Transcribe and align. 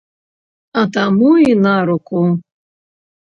А 0.81 0.85
таму 0.95 1.29
й 1.49 1.59
наруку. 1.67 2.21